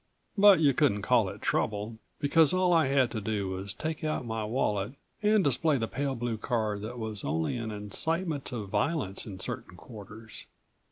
But 0.35 0.59
you 0.59 0.73
couldn't 0.73 1.03
call 1.03 1.29
it 1.29 1.43
trouble, 1.43 1.99
because 2.19 2.53
all 2.53 2.73
I 2.73 2.87
had 2.87 3.11
to 3.11 3.21
do 3.21 3.49
was 3.49 3.71
take 3.71 4.03
out 4.03 4.25
my 4.25 4.43
wallet 4.43 4.93
and 5.21 5.43
display 5.43 5.77
the 5.77 5.87
pale 5.87 6.15
blue 6.15 6.39
card 6.39 6.81
that 6.81 6.97
was 6.97 7.23
only 7.23 7.55
an 7.55 7.69
incitement 7.69 8.43
to 8.45 8.65
violence 8.65 9.27
in 9.27 9.39
certain 9.39 9.77
quarters. 9.77 10.47